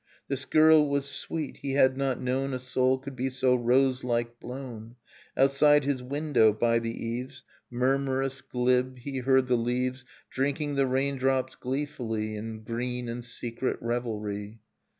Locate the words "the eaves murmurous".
6.79-8.41